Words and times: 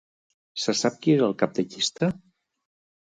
Se 0.61 0.73
sap 0.79 0.97
qui 1.03 1.15
és 1.17 1.21
el 1.27 1.37
cap 1.43 1.55
de 1.59 1.67
llista? 1.75 2.13